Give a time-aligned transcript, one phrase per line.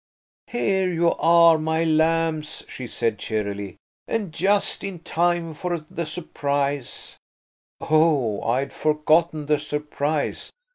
[0.47, 3.75] "Here you are, my lambs," she said cheerily,
[4.07, 7.17] "and just in time for the surprise."
[7.79, 10.49] "Oh, I'd forgotten the surprise.